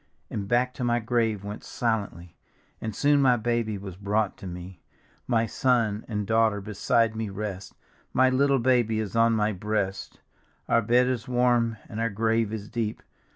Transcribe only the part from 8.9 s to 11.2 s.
is on my breast; Our bed